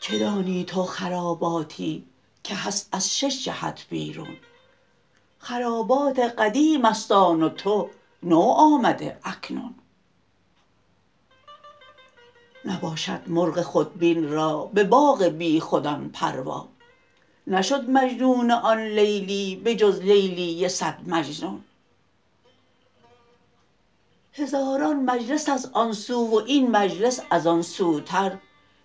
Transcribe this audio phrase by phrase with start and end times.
[0.00, 2.06] چه دانی تو خراباتی
[2.44, 4.36] که هست از شش جهت بیرون؟
[5.38, 7.90] خرابات قدیم است آن و تو
[8.22, 9.74] نو آمده اکنون.
[12.64, 16.68] نباشد مرغ خودبین را به باغ بیخودان پروا.
[17.50, 21.64] نشد مجنون آن لیلی به جز لیلی صد مجنون.
[24.32, 28.36] هزاران مجلس است آن سو و این مجلس از آن سوتر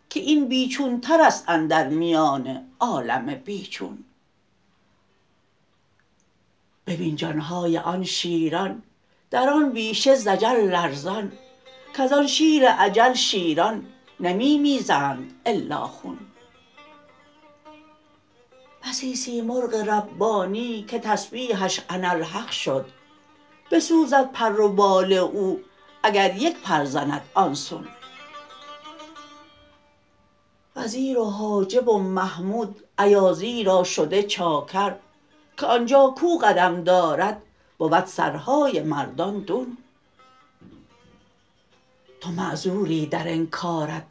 [0.10, 4.04] که این بی چونترست اندر میان عالم بی چون
[6.88, 8.84] ببین جان های آن شیران
[9.32, 11.32] در آن بیشه اجل لرزان
[11.94, 13.86] کز آن شیر اجل شیران
[14.20, 16.18] نمی می‌زند الا خون.
[18.86, 22.86] بسی سیمرغ ربانی که تسبیحش اناالحق شد.
[23.72, 25.62] بسوزد پر و بال او
[26.04, 27.88] اگر یک پر زند آن سون
[30.76, 34.96] وزیر و حاجب و محمود ایازی را شده چاکر
[35.58, 37.42] که آن جا کو قدم دارد
[37.78, 39.78] بود سرهای مردان دون.
[42.22, 44.06] تو معذوری در انکارت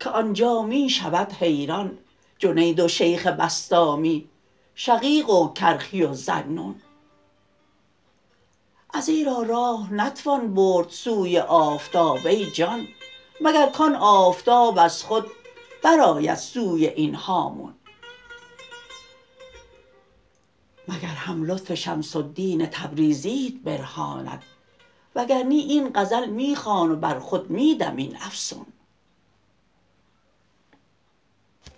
[0.00, 1.98] که آن جا می شود حیران.
[2.40, 4.28] جنید و شیخ بسطامی
[4.74, 6.74] شقیق و کرخی و ذاالنون
[8.94, 12.86] ازیرا راه نتوان برد سوی آفتاب ای جان
[13.40, 15.26] مگر کان آفتاب از خود
[15.82, 17.74] برآید سوی این هامون.
[20.88, 24.42] مگر هم لطف شمس الدین تبریزیت برهاند
[25.14, 28.66] وگر نی این غزل می خوان و بر خود می دم این افسون.